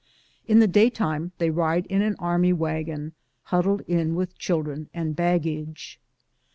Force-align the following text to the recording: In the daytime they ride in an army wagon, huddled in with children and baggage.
In 0.47 0.57
the 0.57 0.67
daytime 0.67 1.31
they 1.37 1.51
ride 1.51 1.85
in 1.85 2.01
an 2.01 2.15
army 2.17 2.53
wagon, 2.53 3.13
huddled 3.43 3.81
in 3.81 4.15
with 4.15 4.35
children 4.35 4.89
and 4.95 5.15
baggage. 5.15 5.99